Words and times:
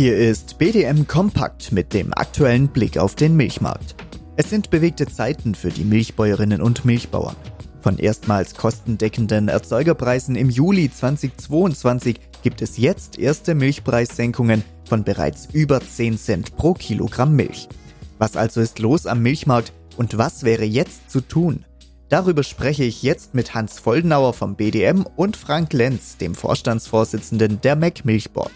Hier 0.00 0.16
ist 0.16 0.56
BDM 0.56 1.06
Kompakt 1.06 1.72
mit 1.72 1.92
dem 1.92 2.14
aktuellen 2.14 2.68
Blick 2.68 2.96
auf 2.96 3.16
den 3.16 3.36
Milchmarkt. 3.36 3.94
Es 4.34 4.48
sind 4.48 4.70
bewegte 4.70 5.06
Zeiten 5.06 5.54
für 5.54 5.68
die 5.68 5.84
Milchbäuerinnen 5.84 6.62
und 6.62 6.86
Milchbauern. 6.86 7.36
Von 7.82 7.98
erstmals 7.98 8.54
kostendeckenden 8.54 9.48
Erzeugerpreisen 9.48 10.36
im 10.36 10.48
Juli 10.48 10.90
2022 10.90 12.18
gibt 12.42 12.62
es 12.62 12.78
jetzt 12.78 13.18
erste 13.18 13.54
Milchpreissenkungen 13.54 14.64
von 14.88 15.04
bereits 15.04 15.48
über 15.52 15.82
10 15.82 16.16
Cent 16.16 16.56
pro 16.56 16.72
Kilogramm 16.72 17.36
Milch. 17.36 17.68
Was 18.16 18.38
also 18.38 18.62
ist 18.62 18.78
los 18.78 19.04
am 19.04 19.20
Milchmarkt 19.20 19.74
und 19.98 20.16
was 20.16 20.44
wäre 20.44 20.64
jetzt 20.64 21.10
zu 21.10 21.20
tun? 21.20 21.66
Darüber 22.08 22.42
spreche 22.42 22.84
ich 22.84 23.02
jetzt 23.02 23.34
mit 23.34 23.52
Hans 23.52 23.78
Foldenauer 23.78 24.32
vom 24.32 24.56
BDM 24.56 25.04
und 25.16 25.36
Frank 25.36 25.74
Lenz, 25.74 26.16
dem 26.16 26.34
Vorstandsvorsitzenden 26.34 27.60
der 27.60 27.76
MEC 27.76 28.06
Milchboard. 28.06 28.52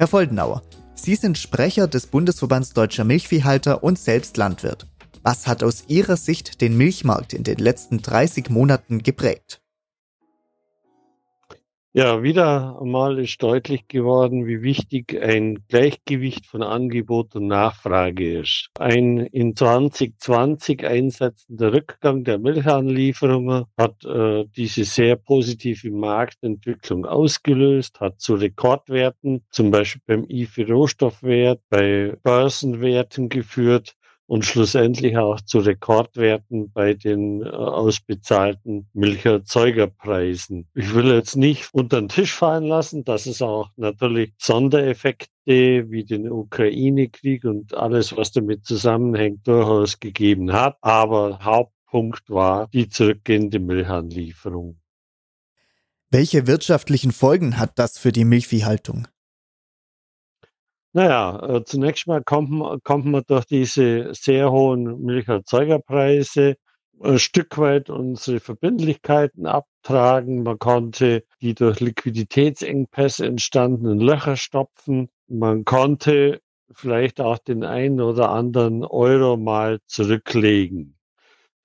Herr 0.00 0.08
Foldenauer, 0.08 0.62
Sie 0.94 1.14
sind 1.14 1.36
Sprecher 1.36 1.86
des 1.86 2.06
Bundesverbands 2.06 2.72
Deutscher 2.72 3.04
Milchviehhalter 3.04 3.84
und 3.84 3.98
selbst 3.98 4.38
Landwirt. 4.38 4.86
Was 5.22 5.46
hat 5.46 5.62
aus 5.62 5.84
Ihrer 5.88 6.16
Sicht 6.16 6.62
den 6.62 6.74
Milchmarkt 6.74 7.34
in 7.34 7.44
den 7.44 7.58
letzten 7.58 8.00
30 8.00 8.48
Monaten 8.48 9.02
geprägt? 9.02 9.60
Ja, 11.92 12.22
wieder 12.22 12.78
einmal 12.80 13.18
ist 13.18 13.42
deutlich 13.42 13.88
geworden, 13.88 14.46
wie 14.46 14.62
wichtig 14.62 15.20
ein 15.20 15.64
Gleichgewicht 15.66 16.46
von 16.46 16.62
Angebot 16.62 17.34
und 17.34 17.48
Nachfrage 17.48 18.38
ist. 18.38 18.68
Ein 18.78 19.18
in 19.18 19.56
2020 19.56 20.86
einsetzender 20.86 21.72
Rückgang 21.72 22.22
der 22.22 22.38
Milchanlieferungen 22.38 23.64
hat 23.76 24.04
äh, 24.04 24.44
diese 24.54 24.84
sehr 24.84 25.16
positive 25.16 25.90
Marktentwicklung 25.90 27.06
ausgelöst, 27.06 27.98
hat 27.98 28.20
zu 28.20 28.34
Rekordwerten, 28.36 29.44
zum 29.50 29.72
Beispiel 29.72 30.02
beim 30.06 30.26
IFI-Rohstoffwert, 30.28 31.60
bei 31.70 32.14
Börsenwerten 32.22 33.28
geführt 33.28 33.96
und 34.30 34.44
schlussendlich 34.44 35.18
auch 35.18 35.40
zu 35.40 35.58
Rekordwerten 35.58 36.70
bei 36.70 36.94
den 36.94 37.42
äh, 37.42 37.48
ausbezahlten 37.48 38.86
Milcherzeugerpreisen. 38.92 40.68
Ich 40.72 40.94
will 40.94 41.12
jetzt 41.12 41.34
nicht 41.34 41.70
unter 41.72 42.00
den 42.00 42.08
Tisch 42.08 42.32
fallen 42.32 42.62
lassen, 42.62 43.02
dass 43.02 43.26
es 43.26 43.42
auch 43.42 43.70
natürlich 43.74 44.32
Sondereffekte 44.38 45.30
wie 45.46 46.04
den 46.04 46.30
Ukraine-Krieg 46.30 47.44
und 47.44 47.74
alles, 47.74 48.16
was 48.16 48.30
damit 48.30 48.64
zusammenhängt, 48.64 49.48
durchaus 49.48 49.98
gegeben 49.98 50.52
hat. 50.52 50.76
Aber 50.80 51.40
Hauptpunkt 51.42 52.30
war 52.30 52.68
die 52.68 52.88
zurückgehende 52.88 53.58
Milchanlieferung. 53.58 54.78
Welche 56.08 56.46
wirtschaftlichen 56.46 57.10
Folgen 57.10 57.58
hat 57.58 57.80
das 57.80 57.98
für 57.98 58.12
die 58.12 58.24
Milchviehhaltung? 58.24 59.08
Naja, 60.92 61.56
äh, 61.56 61.64
zunächst 61.64 62.06
mal 62.08 62.22
kommt 62.22 62.50
man, 62.50 62.80
kommt 62.82 63.06
man 63.06 63.22
durch 63.26 63.44
diese 63.44 64.12
sehr 64.14 64.50
hohen 64.50 65.00
Milcherzeugerpreise 65.02 66.56
ein 67.02 67.18
Stück 67.18 67.58
weit 67.58 67.90
unsere 67.90 68.40
Verbindlichkeiten 68.40 69.46
abtragen. 69.46 70.42
Man 70.42 70.58
konnte 70.58 71.24
die 71.40 71.54
durch 71.54 71.80
Liquiditätsengpässe 71.80 73.24
entstandenen 73.26 74.00
Löcher 74.00 74.36
stopfen. 74.36 75.08
Man 75.28 75.64
konnte 75.64 76.40
vielleicht 76.72 77.20
auch 77.20 77.38
den 77.38 77.64
einen 77.64 78.00
oder 78.00 78.30
anderen 78.30 78.84
Euro 78.84 79.36
mal 79.36 79.78
zurücklegen. 79.86 80.99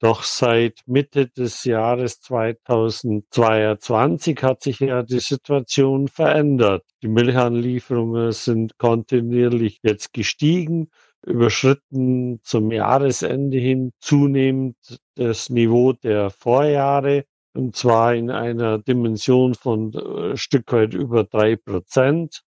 Doch 0.05 0.21
seit 0.21 0.83
Mitte 0.85 1.29
des 1.29 1.63
Jahres 1.63 2.21
2022 2.21 4.43
hat 4.43 4.61
sich 4.61 4.81
ja 4.81 5.01
die 5.01 5.17
Situation 5.17 6.07
verändert. 6.07 6.85
Die 7.01 7.07
Milchanlieferungen 7.07 8.31
sind 8.31 8.77
kontinuierlich 8.77 9.79
jetzt 9.81 10.13
gestiegen, 10.13 10.91
überschritten 11.25 12.39
zum 12.43 12.71
Jahresende 12.71 13.57
hin 13.57 13.93
zunehmend 13.97 14.77
das 15.15 15.49
Niveau 15.49 15.93
der 15.93 16.29
Vorjahre 16.29 17.25
und 17.55 17.75
zwar 17.75 18.13
in 18.13 18.29
einer 18.29 18.77
Dimension 18.77 19.55
von 19.55 19.91
ein 19.95 20.33
äh, 20.33 20.37
Stück 20.37 20.71
weit 20.71 20.93
über 20.93 21.23
drei 21.23 21.55
Prozent. 21.55 22.43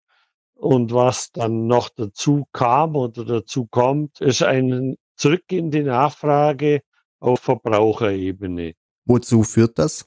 Und 0.56 0.92
was 0.92 1.30
dann 1.30 1.68
noch 1.68 1.88
dazu 1.88 2.48
kam 2.52 2.96
oder 2.96 3.24
dazu 3.24 3.66
kommt, 3.66 4.20
ist 4.20 4.42
eine 4.42 4.96
zurückgehende 5.14 5.84
Nachfrage 5.84 6.82
auf 7.20 7.40
Verbraucherebene. 7.40 8.74
Wozu 9.04 9.42
führt 9.42 9.78
das? 9.78 10.06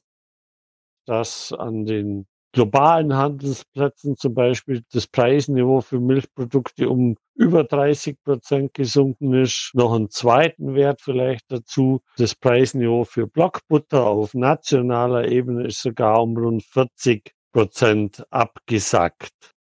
Dass 1.05 1.53
an 1.53 1.85
den 1.85 2.27
globalen 2.51 3.15
Handelsplätzen 3.15 4.17
zum 4.17 4.33
Beispiel 4.33 4.83
das 4.91 5.07
Preisniveau 5.07 5.81
für 5.81 5.99
Milchprodukte 5.99 6.89
um 6.89 7.15
über 7.35 7.63
30 7.63 8.23
Prozent 8.23 8.73
gesunken 8.73 9.33
ist. 9.33 9.71
Noch 9.73 9.93
einen 9.93 10.09
zweiten 10.09 10.73
Wert 10.73 11.01
vielleicht 11.01 11.51
dazu. 11.51 12.01
Das 12.17 12.33
Preisniveau 12.33 13.03
für 13.03 13.27
Blockbutter 13.27 14.07
auf 14.07 14.33
nationaler 14.33 15.27
Ebene 15.27 15.67
ist 15.67 15.81
sogar 15.81 16.21
um 16.21 16.35
rund 16.35 16.63
40 16.63 17.31
Prozent 17.51 18.25
abgesackt. 18.31 19.55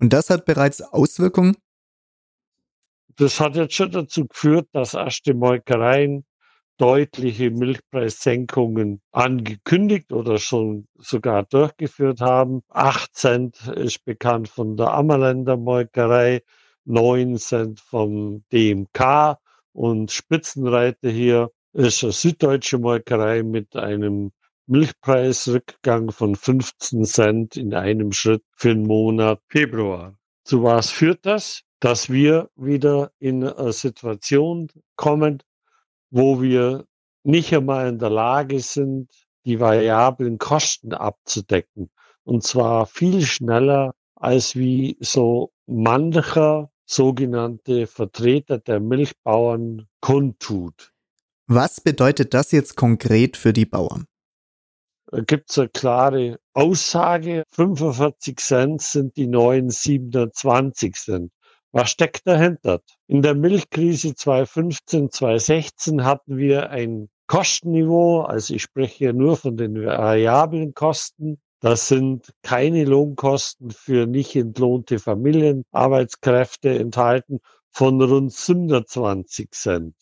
Und 0.00 0.12
das 0.12 0.30
hat 0.30 0.44
bereits 0.44 0.80
Auswirkungen? 0.80 1.56
Das 3.16 3.38
hat 3.38 3.54
jetzt 3.54 3.74
schon 3.74 3.92
dazu 3.92 4.26
geführt, 4.26 4.68
dass 4.72 4.94
erste 4.94 5.34
Molkereien 5.34 6.24
deutliche 6.80 7.50
Milchpreissenkungen 7.50 9.02
angekündigt 9.12 10.12
oder 10.12 10.38
schon 10.38 10.86
sogar 10.96 11.42
durchgeführt 11.42 12.22
haben. 12.22 12.62
8 12.70 13.14
Cent 13.14 13.68
ist 13.68 14.02
bekannt 14.06 14.48
von 14.48 14.78
der 14.78 14.94
Ammerländer 14.94 15.58
Molkerei, 15.58 16.40
9 16.86 17.36
Cent 17.36 17.80
vom 17.80 18.44
DMK 18.50 19.36
und 19.72 20.10
Spitzenreiter 20.10 21.10
hier 21.10 21.50
ist 21.74 22.02
eine 22.02 22.12
süddeutsche 22.12 22.78
Molkerei 22.78 23.42
mit 23.42 23.76
einem 23.76 24.32
Milchpreisrückgang 24.66 26.10
von 26.10 26.34
15 26.34 27.04
Cent 27.04 27.56
in 27.56 27.74
einem 27.74 28.12
Schritt 28.12 28.42
für 28.56 28.74
den 28.74 28.86
Monat 28.86 29.40
Februar. 29.48 30.16
Zu 30.44 30.62
was 30.62 30.90
führt 30.90 31.26
das? 31.26 31.62
Dass 31.80 32.08
wir 32.08 32.48
wieder 32.56 33.12
in 33.18 33.44
eine 33.44 33.72
Situation 33.72 34.68
kommen, 34.96 35.42
wo 36.10 36.40
wir 36.40 36.84
nicht 37.22 37.54
einmal 37.54 37.88
in 37.88 37.98
der 37.98 38.10
Lage 38.10 38.60
sind, 38.60 39.08
die 39.44 39.60
variablen 39.60 40.38
Kosten 40.38 40.92
abzudecken. 40.92 41.90
Und 42.24 42.42
zwar 42.44 42.86
viel 42.86 43.22
schneller, 43.22 43.94
als 44.14 44.54
wie 44.56 44.96
so 45.00 45.52
mancher 45.66 46.70
sogenannte 46.84 47.86
Vertreter 47.86 48.58
der 48.58 48.80
Milchbauern 48.80 49.86
kundtut. 50.00 50.92
Was 51.46 51.80
bedeutet 51.80 52.34
das 52.34 52.52
jetzt 52.52 52.76
konkret 52.76 53.36
für 53.36 53.52
die 53.52 53.66
Bauern? 53.66 54.06
Da 55.06 55.20
gibt 55.22 55.50
es 55.50 55.58
eine 55.58 55.68
klare 55.68 56.38
Aussage. 56.52 57.42
45 57.50 58.38
Cent 58.38 58.82
sind 58.82 59.16
die 59.16 59.26
neuen 59.26 59.70
720 59.70 60.94
Cent. 60.94 61.32
Was 61.72 61.90
steckt 61.90 62.26
dahinter? 62.26 62.80
In 63.06 63.22
der 63.22 63.36
Milchkrise 63.36 64.16
2015, 64.16 65.12
2016 65.12 66.04
hatten 66.04 66.36
wir 66.36 66.70
ein 66.70 67.08
Kostenniveau, 67.28 68.22
also 68.22 68.54
ich 68.54 68.62
spreche 68.62 68.96
hier 68.96 69.12
nur 69.12 69.36
von 69.36 69.56
den 69.56 69.76
variablen 69.86 70.74
Kosten. 70.74 71.40
Das 71.60 71.86
sind 71.86 72.32
keine 72.42 72.84
Lohnkosten 72.84 73.70
für 73.70 74.06
nicht 74.06 74.34
entlohnte 74.34 74.98
Familienarbeitskräfte 74.98 76.76
enthalten 76.76 77.38
von 77.70 78.02
rund 78.02 78.34
120 78.36 79.52
Cent. 79.52 79.94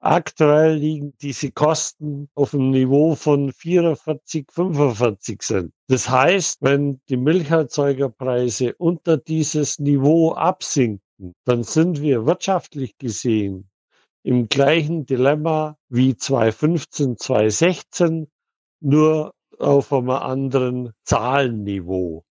Aktuell 0.00 0.74
liegen 0.74 1.14
diese 1.22 1.50
Kosten 1.50 2.28
auf 2.34 2.52
einem 2.52 2.72
Niveau 2.72 3.14
von 3.14 3.52
44, 3.52 4.46
45 4.52 5.40
Cent. 5.40 5.72
Das 5.88 6.10
heißt, 6.10 6.58
wenn 6.60 7.00
die 7.08 7.16
Milcherzeugerpreise 7.16 8.74
unter 8.74 9.16
dieses 9.16 9.78
Niveau 9.78 10.34
absinken, 10.34 11.05
dann 11.44 11.62
sind 11.62 12.00
wir 12.00 12.26
wirtschaftlich 12.26 12.98
gesehen 12.98 13.70
im 14.22 14.48
gleichen 14.48 15.06
Dilemma 15.06 15.78
wie 15.88 16.16
2015, 16.16 17.16
2016, 17.16 18.26
nur 18.80 19.32
auf 19.58 19.92
einem 19.92 20.10
anderen 20.10 20.92
Zahlenniveau. 21.04 22.24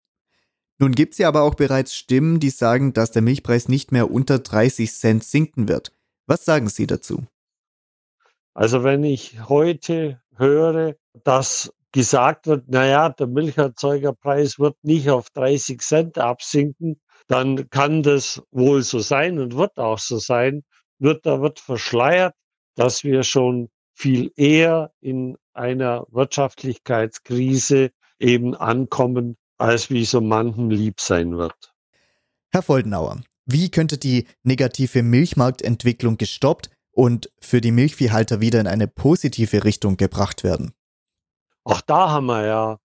Nun 0.78 0.92
gibt 0.92 1.14
es 1.14 1.20
ja 1.20 1.30
aber 1.30 1.44
auch 1.44 1.56
bereits 1.56 1.96
Stimmen, 1.96 2.42
die 2.42 2.50
sagen, 2.50 2.92
dass 2.92 3.12
der 3.12 3.22
Milchpreis 3.22 3.70
nicht 3.70 3.94
mehr 3.94 4.12
unter 4.12 4.40
30 4.40 4.92
Cent 4.92 5.24
sinken 5.24 5.70
wird. 5.70 5.94
Was 6.28 6.44
sagen 6.44 6.68
Sie 6.68 6.86
dazu? 6.86 7.24
Also 8.54 8.84
wenn 8.84 9.04
ich 9.04 9.48
heute 9.48 10.22
höre, 10.36 10.96
dass 11.24 11.74
gesagt 11.94 12.48
wird, 12.48 12.68
naja, 12.68 13.08
der 13.08 13.28
Milcherzeugerpreis 13.28 14.60
wird 14.60 14.76
nicht 14.84 15.10
auf 15.10 15.30
30 15.30 15.80
Cent 15.80 16.18
absinken, 16.18 17.00
dann 17.28 17.70
kann 17.70 18.04
das 18.04 18.42
wohl 18.52 18.84
so 18.84 19.00
sein 19.00 19.40
und 19.40 19.56
wird 19.56 19.78
auch 19.78 20.00
so 20.00 20.18
sein. 20.18 20.64
Wird, 21.00 21.26
da 21.26 21.42
wird 21.42 21.60
verschleiert, 21.60 22.34
dass 22.76 23.04
wir 23.04 23.24
schon 23.24 23.70
viel 23.94 24.32
eher 24.36 24.92
in 25.02 25.38
einer 25.54 26.06
Wirtschaftlichkeitskrise 26.10 27.92
eben 28.20 28.56
ankommen, 28.56 29.38
als 29.58 29.90
wie 29.90 30.06
so 30.06 30.22
manchem 30.22 30.70
lieb 30.70 31.00
sein 31.00 31.38
wird. 31.38 31.74
Herr 32.52 32.62
Foldenauer, 32.62 33.22
wie 33.46 33.70
könnte 33.70 33.98
die 33.98 34.28
negative 34.44 35.04
Milchmarktentwicklung 35.04 36.18
gestoppt 36.18 36.70
und 36.92 37.30
für 37.40 37.62
die 37.62 37.72
Milchviehhalter 37.72 38.42
wieder 38.42 38.60
in 38.60 38.68
eine 38.68 38.88
positive 38.88 39.64
Richtung 39.64 39.98
gebracht 39.98 40.44
werden? 40.44 40.74
Auch 41.64 41.82
da 41.82 42.10
haben 42.10 42.28
wir 42.28 42.46
ja, 42.46 42.80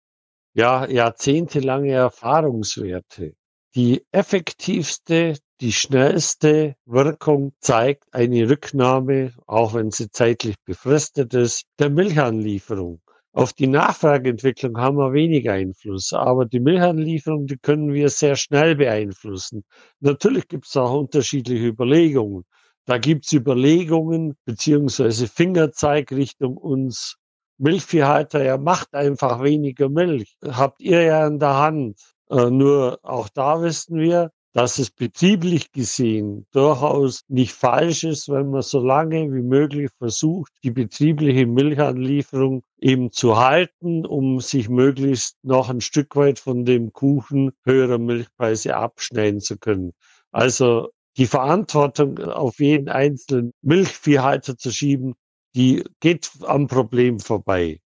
ja 0.55 0.87
jahrzehntelange 0.87 1.93
Erfahrungswerte. 1.93 3.35
Die 3.75 4.03
effektivste, 4.12 5.37
die 5.61 5.73
schnellste 5.73 6.75
Wirkung 6.87 7.53
zeigt 7.61 8.05
eine 8.12 8.49
Rücknahme, 8.49 9.35
auch 9.47 9.75
wenn 9.75 9.91
sie 9.91 10.11
zeitlich 10.11 10.56
befristet 10.65 11.35
ist, 11.35 11.65
der 11.79 11.91
Milchanlieferung. 11.91 13.03
Auf 13.32 13.53
die 13.53 13.67
Nachfrageentwicklung 13.67 14.79
haben 14.79 14.97
wir 14.97 15.12
wenig 15.12 15.50
Einfluss, 15.50 16.15
aber 16.15 16.47
die 16.47 16.61
Milchanlieferung, 16.61 17.47
die 17.47 17.59
können 17.59 17.93
wir 17.93 18.09
sehr 18.09 18.37
schnell 18.37 18.75
beeinflussen. 18.75 19.65
Natürlich 20.00 20.49
gibt 20.49 20.67
es 20.67 20.76
auch 20.76 20.99
unterschiedliche 20.99 21.67
Überlegungen. 21.67 22.44
Da 22.87 22.97
gibt 22.97 23.26
es 23.26 23.32
Überlegungen 23.32 24.35
beziehungsweise 24.47 25.29
Fingerzeig 25.29 26.11
Richtung 26.11 26.56
uns 26.56 27.17
Milchviehhalter, 27.59 28.43
ja 28.43 28.56
macht 28.56 28.94
einfach 28.94 29.43
weniger 29.43 29.91
Milch. 29.91 30.37
Habt 30.43 30.81
ihr 30.81 31.03
ja 31.03 31.26
in 31.26 31.38
der 31.38 31.56
Hand. 31.56 32.00
Äh, 32.31 32.51
nur 32.51 32.99
auch 33.03 33.29
da 33.29 33.63
wissen 33.63 33.99
wir, 33.99 34.31
dass 34.55 34.79
es 34.79 34.91
betrieblich 34.91 35.73
gesehen 35.73 36.47
durchaus 36.53 37.23
nicht 37.29 37.53
falsch 37.53 38.05
ist, 38.05 38.29
wenn 38.29 38.51
man 38.51 38.63
so 38.63 38.81
lange 38.81 39.33
wie 39.33 39.43
möglich 39.43 39.91
versucht, 39.99 40.53
die 40.65 40.71
betriebliche 40.71 41.47
Milchanlieferung 41.47 42.63
eben 42.81 43.13
zu 43.13 43.39
halten, 43.39 44.07
um 44.07 44.41
sich 44.41 44.69
möglichst 44.69 45.37
noch 45.43 45.69
ein 45.69 45.81
Stück 45.81 46.17
weit 46.17 46.39
von 46.39 46.65
dem 46.65 46.93
Kuchen 46.93 47.53
höherer 47.65 47.99
Milchpreise 47.99 48.75
abschneiden 48.77 49.41
zu 49.41 49.59
können. 49.59 49.93
Also 50.33 50.89
die 51.19 51.27
Verantwortung 51.27 52.19
auf 52.19 52.59
jeden 52.59 52.89
einzelnen 52.89 53.53
Milchviehhalter 53.63 54.57
zu 54.57 54.71
schieben, 54.73 55.15
die 55.55 55.85
geht 56.01 56.31
am 56.43 56.67
Problem 56.67 57.21
vorbei. 57.21 57.81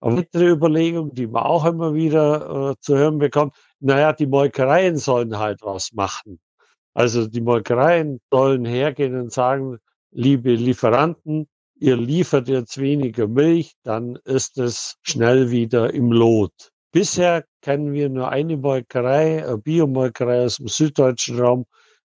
Eine 0.00 0.16
weitere 0.18 0.48
Überlegung, 0.50 1.14
die 1.14 1.28
man 1.28 1.44
auch 1.44 1.64
immer 1.64 1.94
wieder 1.94 2.72
äh, 2.72 2.74
zu 2.80 2.96
hören 2.96 3.18
bekommt, 3.18 3.54
naja, 3.82 4.12
die 4.12 4.26
Molkereien 4.26 4.96
sollen 4.96 5.38
halt 5.38 5.60
was 5.62 5.92
machen. 5.92 6.40
Also 6.94 7.26
die 7.26 7.40
Molkereien 7.40 8.20
sollen 8.30 8.64
hergehen 8.64 9.18
und 9.18 9.32
sagen, 9.32 9.78
liebe 10.12 10.54
Lieferanten, 10.54 11.48
ihr 11.76 11.96
liefert 11.96 12.48
jetzt 12.48 12.78
weniger 12.78 13.26
Milch, 13.26 13.74
dann 13.82 14.16
ist 14.24 14.58
es 14.58 14.96
schnell 15.02 15.50
wieder 15.50 15.92
im 15.92 16.12
Lot. 16.12 16.70
Bisher 16.92 17.44
kennen 17.62 17.92
wir 17.92 18.08
nur 18.08 18.28
eine 18.28 18.56
Molkerei, 18.56 19.44
eine 19.44 19.58
Biomolkerei 19.58 20.44
aus 20.44 20.58
dem 20.58 20.68
süddeutschen 20.68 21.40
Raum, 21.40 21.64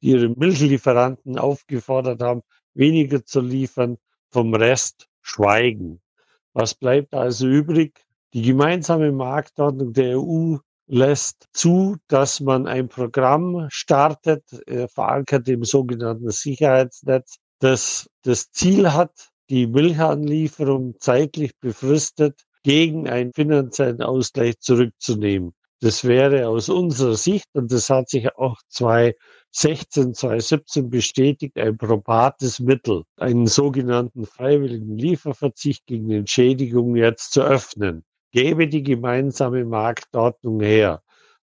die 0.02 0.10
ihre 0.10 0.28
Milchlieferanten 0.28 1.38
aufgefordert 1.38 2.20
haben, 2.22 2.42
weniger 2.74 3.24
zu 3.24 3.40
liefern, 3.40 3.96
vom 4.30 4.54
Rest 4.54 5.08
schweigen. 5.22 6.00
Was 6.52 6.74
bleibt 6.74 7.14
also 7.14 7.48
übrig? 7.48 8.04
Die 8.34 8.42
gemeinsame 8.42 9.12
Marktordnung 9.12 9.94
der 9.94 10.20
EU 10.20 10.56
lässt 10.86 11.46
zu, 11.52 11.96
dass 12.08 12.40
man 12.40 12.66
ein 12.66 12.88
Programm 12.88 13.66
startet, 13.70 14.44
äh, 14.66 14.88
verankert 14.88 15.48
im 15.48 15.64
sogenannten 15.64 16.30
Sicherheitsnetz, 16.30 17.36
das 17.58 18.08
das 18.22 18.50
Ziel 18.50 18.92
hat, 18.92 19.30
die 19.50 19.66
Milchanlieferung 19.66 20.96
zeitlich 20.98 21.56
befristet 21.58 22.42
gegen 22.62 23.08
einen 23.08 23.32
finanziellen 23.32 24.02
Ausgleich 24.02 24.58
zurückzunehmen. 24.58 25.54
Das 25.80 26.04
wäre 26.04 26.48
aus 26.48 26.68
unserer 26.68 27.16
Sicht, 27.16 27.46
und 27.52 27.70
das 27.70 27.90
hat 27.90 28.08
sich 28.08 28.34
auch 28.36 28.56
2016, 28.70 30.14
2017 30.14 30.90
bestätigt, 30.90 31.58
ein 31.58 31.76
probates 31.76 32.60
Mittel, 32.60 33.02
einen 33.18 33.46
sogenannten 33.46 34.24
freiwilligen 34.24 34.96
Lieferverzicht 34.96 35.86
gegen 35.86 36.10
Entschädigung 36.10 36.96
jetzt 36.96 37.32
zu 37.32 37.42
öffnen. 37.42 38.04
Gäbe 38.32 38.68
die 38.68 38.82
gemeinsame 38.82 39.64
Marktordnung 39.64 40.60
her. 40.60 41.02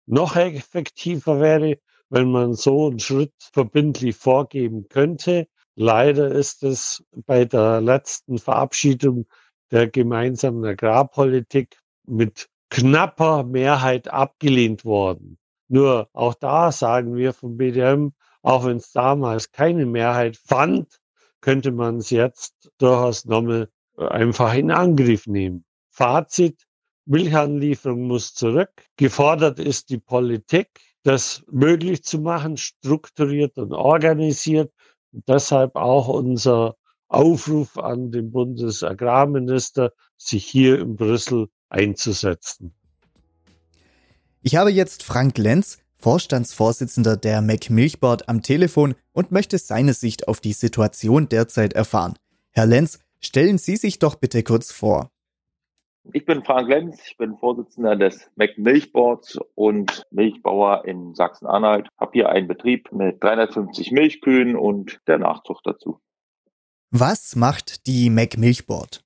Noch 0.06 0.36
effektiver 0.36 1.40
wäre, 1.40 1.78
wenn 2.08 2.30
man 2.30 2.54
so 2.54 2.88
einen 2.88 2.98
Schritt 2.98 3.34
verbindlich 3.52 4.16
vorgeben 4.16 4.88
könnte. 4.88 5.48
Leider 5.74 6.30
ist 6.32 6.62
es 6.62 7.04
bei 7.26 7.44
der 7.44 7.80
letzten 7.80 8.38
Verabschiedung 8.38 9.26
der 9.70 9.88
gemeinsamen 9.88 10.64
Agrarpolitik 10.64 11.78
mit 12.06 12.48
knapper 12.70 13.44
Mehrheit 13.44 14.08
abgelehnt 14.08 14.84
worden. 14.84 15.38
Nur 15.68 16.08
auch 16.12 16.34
da 16.34 16.72
sagen 16.72 17.14
wir 17.14 17.32
vom 17.34 17.56
BDM, 17.56 18.12
auch 18.42 18.64
wenn 18.64 18.78
es 18.78 18.92
damals 18.92 19.52
keine 19.52 19.84
Mehrheit 19.84 20.36
fand, 20.36 21.00
könnte 21.40 21.70
man 21.70 21.98
es 21.98 22.10
jetzt 22.10 22.70
durchaus 22.78 23.24
nochmal 23.26 23.68
einfach 23.96 24.54
in 24.54 24.70
Angriff 24.70 25.26
nehmen. 25.26 25.64
Fazit, 25.90 26.66
Milchanlieferung 27.08 28.06
muss 28.06 28.34
zurück. 28.34 28.70
Gefordert 28.96 29.58
ist 29.58 29.88
die 29.88 29.98
Politik, 29.98 30.68
das 31.04 31.42
möglich 31.50 32.04
zu 32.04 32.18
machen, 32.18 32.56
strukturiert 32.58 33.56
und 33.56 33.72
organisiert. 33.72 34.72
Und 35.12 35.26
deshalb 35.26 35.74
auch 35.74 36.08
unser 36.08 36.76
Aufruf 37.08 37.78
an 37.78 38.10
den 38.12 38.30
Bundesagrarminister, 38.30 39.92
sich 40.18 40.44
hier 40.44 40.80
in 40.80 40.96
Brüssel 40.96 41.48
einzusetzen. 41.70 42.74
Ich 44.42 44.56
habe 44.56 44.70
jetzt 44.70 45.02
Frank 45.02 45.38
Lenz, 45.38 45.78
Vorstandsvorsitzender 45.96 47.16
der 47.16 47.40
Mac 47.40 47.70
Milchboard, 47.70 48.28
am 48.28 48.42
Telefon 48.42 48.94
und 49.12 49.32
möchte 49.32 49.56
seine 49.56 49.94
Sicht 49.94 50.28
auf 50.28 50.40
die 50.40 50.52
Situation 50.52 51.28
derzeit 51.28 51.72
erfahren. 51.72 52.18
Herr 52.50 52.66
Lenz, 52.66 52.98
stellen 53.20 53.56
Sie 53.56 53.76
sich 53.76 53.98
doch 53.98 54.16
bitte 54.16 54.42
kurz 54.42 54.72
vor. 54.72 55.10
Ich 56.12 56.24
bin 56.24 56.42
Frank 56.42 56.68
Lenz, 56.68 57.02
ich 57.06 57.16
bin 57.16 57.36
Vorsitzender 57.36 57.96
des 57.96 58.30
Mac 58.36 58.56
Milchboards 58.56 59.38
und 59.54 60.04
Milchbauer 60.10 60.84
in 60.86 61.14
Sachsen-Anhalt. 61.14 61.88
Habe 61.98 62.12
hier 62.14 62.30
einen 62.30 62.48
Betrieb 62.48 62.90
mit 62.92 63.22
350 63.22 63.92
Milchkühen 63.92 64.56
und 64.56 65.00
der 65.06 65.18
Nachzucht 65.18 65.66
dazu. 65.66 66.00
Was 66.90 67.36
macht 67.36 67.86
die 67.86 68.08
Mac 68.08 68.38
Milchboard? 68.38 69.04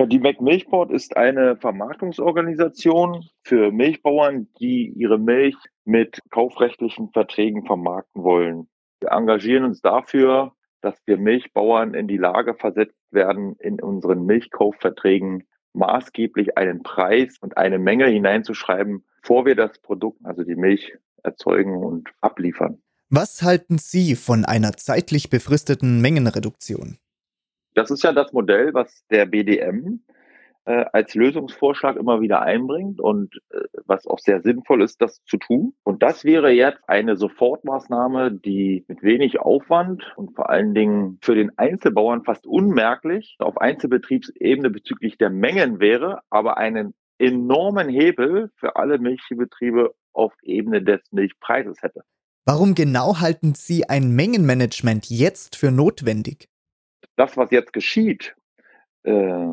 Ja, 0.00 0.06
die 0.06 0.18
McMilchboard 0.18 0.92
ist 0.92 1.14
eine 1.18 1.58
Vermarktungsorganisation 1.58 3.28
für 3.42 3.70
Milchbauern, 3.70 4.48
die 4.58 4.94
ihre 4.96 5.18
Milch 5.18 5.56
mit 5.84 6.22
kaufrechtlichen 6.30 7.10
Verträgen 7.10 7.66
vermarkten 7.66 8.22
wollen. 8.22 8.66
Wir 9.00 9.10
engagieren 9.10 9.64
uns 9.64 9.82
dafür, 9.82 10.52
dass 10.80 10.94
wir 11.04 11.18
Milchbauern 11.18 11.92
in 11.92 12.08
die 12.08 12.16
Lage 12.16 12.54
versetzt 12.54 12.96
werden, 13.10 13.56
in 13.58 13.78
unseren 13.78 14.24
Milchkaufverträgen 14.24 15.46
maßgeblich 15.72 16.56
einen 16.56 16.82
Preis 16.82 17.36
und 17.40 17.56
eine 17.56 17.78
Menge 17.78 18.06
hineinzuschreiben, 18.06 19.04
bevor 19.22 19.46
wir 19.46 19.54
das 19.54 19.78
Produkt, 19.78 20.18
also 20.24 20.42
die 20.42 20.56
Milch, 20.56 20.92
erzeugen 21.22 21.76
und 21.76 22.08
abliefern. 22.20 22.80
Was 23.08 23.42
halten 23.42 23.78
Sie 23.78 24.14
von 24.14 24.44
einer 24.44 24.72
zeitlich 24.72 25.30
befristeten 25.30 26.00
Mengenreduktion? 26.00 26.98
Das 27.74 27.90
ist 27.90 28.02
ja 28.02 28.12
das 28.12 28.32
Modell, 28.32 28.72
was 28.74 29.04
der 29.10 29.26
BDM 29.26 30.00
äh, 30.70 30.84
als 30.92 31.14
Lösungsvorschlag 31.14 31.96
immer 31.96 32.20
wieder 32.20 32.42
einbringt 32.42 33.00
und 33.00 33.34
äh, 33.50 33.60
was 33.86 34.06
auch 34.06 34.18
sehr 34.18 34.40
sinnvoll 34.40 34.82
ist, 34.82 35.02
das 35.02 35.22
zu 35.24 35.36
tun. 35.36 35.74
Und 35.82 36.02
das 36.02 36.24
wäre 36.24 36.50
jetzt 36.50 36.80
eine 36.86 37.16
Sofortmaßnahme, 37.16 38.32
die 38.32 38.84
mit 38.86 39.02
wenig 39.02 39.40
Aufwand 39.40 40.12
und 40.16 40.34
vor 40.36 40.50
allen 40.50 40.74
Dingen 40.74 41.18
für 41.22 41.34
den 41.34 41.56
Einzelbauern 41.58 42.24
fast 42.24 42.46
unmerklich 42.46 43.36
auf 43.38 43.58
Einzelbetriebsebene 43.58 44.70
bezüglich 44.70 45.18
der 45.18 45.30
Mengen 45.30 45.80
wäre, 45.80 46.20
aber 46.30 46.56
einen 46.56 46.94
enormen 47.18 47.88
Hebel 47.88 48.50
für 48.56 48.76
alle 48.76 48.98
Milchbetriebe 48.98 49.94
auf 50.12 50.32
Ebene 50.42 50.82
des 50.82 51.00
Milchpreises 51.10 51.82
hätte. 51.82 52.02
Warum 52.46 52.74
genau 52.74 53.20
halten 53.20 53.54
Sie 53.54 53.88
ein 53.88 54.14
Mengenmanagement 54.14 55.10
jetzt 55.10 55.56
für 55.56 55.70
notwendig? 55.70 56.48
das, 57.20 57.36
was 57.36 57.50
jetzt 57.50 57.72
geschieht, 57.72 58.34
äh, 59.04 59.46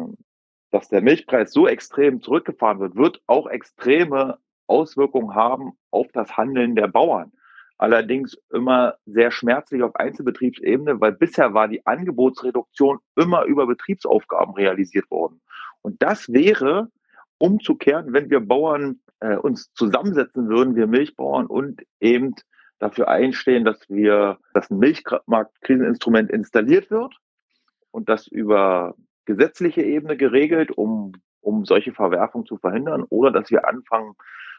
dass 0.72 0.90
der 0.90 1.02
Milchpreis 1.02 1.52
so 1.52 1.68
extrem 1.68 2.22
zurückgefahren 2.22 2.80
wird, 2.80 2.96
wird 2.96 3.22
auch 3.28 3.48
extreme 3.48 4.38
Auswirkungen 4.68 5.34
haben 5.34 5.74
auf 5.92 6.08
das 6.14 6.36
Handeln 6.36 6.76
der 6.76 6.88
Bauern. 6.88 7.32
Allerdings 7.78 8.38
immer 8.52 8.96
sehr 9.06 9.32
schmerzlich 9.32 9.84
auf 9.84 9.96
Einzelbetriebsebene, 9.96 11.00
weil 11.00 11.12
bisher 11.12 11.54
war 11.54 11.68
die 11.68 11.86
Angebotsreduktion 11.86 13.00
immer 13.16 13.44
über 13.46 13.68
Betriebsaufgaben 13.68 14.56
realisiert 14.56 15.10
worden. 15.12 15.42
Und 15.84 16.02
das 16.02 16.32
wäre 16.34 16.90
umzukehren, 17.38 18.14
wenn 18.14 18.30
wir 18.32 18.40
Bauern 18.40 19.00
äh, 19.20 19.36
uns 19.36 19.72
zusammensetzen 19.74 20.50
würden, 20.50 20.76
wir 20.76 20.88
Milchbauern 20.88 21.46
und 21.46 21.84
eben 22.00 22.34
dafür 22.80 23.08
einstehen, 23.10 23.64
dass 23.64 23.80
wir, 23.90 24.40
dass 24.54 24.72
ein 24.72 24.80
Milchmarktkriseninstrument 24.80 26.32
installiert 26.32 26.90
wird 26.90 27.16
und 27.92 28.10
das 28.10 28.28
über 28.28 28.96
gesetzliche 29.28 29.84
Ebene 29.84 30.18
geregelt, 30.18 30.72
um, 30.76 31.12
um 31.42 31.66
solche 31.66 31.94
Verwerfungen 31.94 32.48
zu 32.48 32.58
verhindern, 32.58 33.04
oder 33.10 33.32
dass 33.32 33.52
wir 33.52 33.68
anfangen 33.68 34.14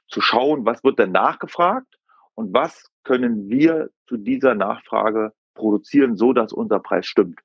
zu 0.06 0.20
schauen, 0.20 0.64
was 0.64 0.84
wird 0.84 0.98
denn 1.00 1.10
nachgefragt 1.10 1.98
und 2.34 2.54
was 2.54 2.90
können 3.02 3.48
wir 3.48 3.90
zu 4.06 4.16
dieser 4.16 4.54
Nachfrage 4.54 5.32
produzieren, 5.54 6.16
so 6.16 6.32
dass 6.32 6.52
unser 6.52 6.78
Preis 6.78 7.06
stimmt. 7.06 7.40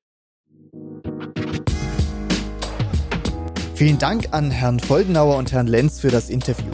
Vielen 3.76 3.98
Dank 3.98 4.26
an 4.32 4.52
Herrn 4.52 4.80
Foldenauer 4.80 5.38
und 5.38 5.52
Herrn 5.52 5.68
Lenz 5.68 6.00
für 6.00 6.10
das 6.10 6.30
Interview. 6.30 6.72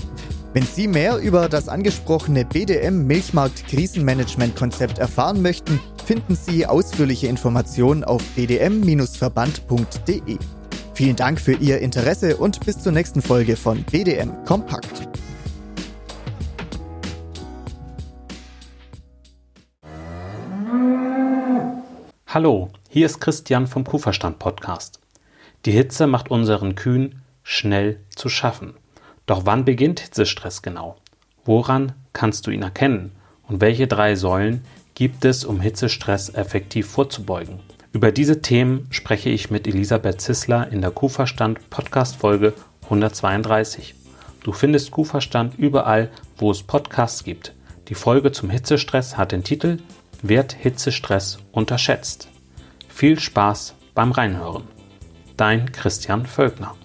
Wenn 0.53 0.63
Sie 0.63 0.87
mehr 0.87 1.19
über 1.19 1.47
das 1.47 1.69
angesprochene 1.69 2.43
BDM 2.43 3.05
Milchmarkt 3.05 3.67
Krisenmanagement 3.67 4.55
Konzept 4.55 4.97
erfahren 4.97 5.41
möchten, 5.41 5.79
finden 6.09 6.33
Sie 6.33 6.65
ausführliche 6.65 7.27
Informationen 7.27 8.03
auf 8.03 8.23
bdm-verband.de. 8.35 10.39
Vielen 10.95 11.15
Dank 11.15 11.39
für 11.39 11.53
Ihr 11.53 11.81
Interesse 11.81 12.37
und 12.37 12.65
bis 12.65 12.79
zur 12.79 12.93
nächsten 12.93 13.21
Folge 13.21 13.55
von 13.55 13.83
BDM 13.83 14.31
Kompakt. 14.43 15.07
Hallo, 22.25 22.71
hier 22.89 23.05
ist 23.05 23.21
Christian 23.21 23.67
vom 23.67 23.83
Kuhverstand 23.83 24.39
Podcast. 24.39 24.99
Die 25.65 25.71
Hitze 25.71 26.07
macht 26.07 26.31
unseren 26.31 26.73
Kühen 26.73 27.21
schnell 27.43 27.99
zu 28.15 28.29
schaffen. 28.29 28.73
Doch 29.27 29.45
wann 29.45 29.63
beginnt 29.63 29.99
Hitzestress 29.99 30.63
genau? 30.63 30.95
Woran 31.45 31.91
kannst 32.13 32.47
du 32.47 32.51
ihn 32.51 32.63
erkennen? 32.63 33.11
Und 33.47 33.61
welche 33.61 33.85
drei 33.85 34.15
Säulen 34.15 34.63
gibt 34.99 35.23
es, 35.23 35.45
um 35.45 35.61
Hitzestress 35.61 36.27
effektiv 36.27 36.89
vorzubeugen? 36.89 37.61
Über 37.93 38.11
diese 38.11 38.41
Themen 38.41 38.85
spreche 38.89 39.29
ich 39.29 39.49
mit 39.49 39.65
Elisabeth 39.65 40.19
Zissler 40.19 40.69
in 40.73 40.81
der 40.81 40.91
Kuhverstand 40.91 41.69
Podcast 41.69 42.17
Folge 42.17 42.51
132. 42.83 43.95
Du 44.43 44.51
findest 44.51 44.91
Kuhverstand 44.91 45.57
überall, 45.57 46.09
wo 46.35 46.51
es 46.51 46.63
Podcasts 46.63 47.23
gibt. 47.23 47.53
Die 47.87 47.95
Folge 47.95 48.33
zum 48.33 48.49
Hitzestress 48.49 49.15
hat 49.15 49.31
den 49.31 49.45
Titel 49.45 49.77
Wird 50.21 50.51
Hitzestress 50.51 51.39
unterschätzt? 51.53 52.27
Viel 52.89 53.21
Spaß 53.21 53.75
beim 53.95 54.11
Reinhören. 54.11 54.63
Dein 55.37 55.71
Christian 55.71 56.25
Völkner. 56.25 56.75